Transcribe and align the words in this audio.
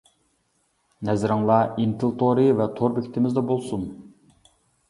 نەزىرىڭلار 1.09 1.69
ئىنتىل 1.83 2.15
تورى 2.23 2.47
ۋە 2.63 2.69
تور 2.81 2.97
بېكىتىمىزدە 2.97 3.47
بولسۇن. 3.53 3.89